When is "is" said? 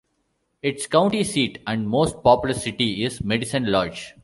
3.03-3.23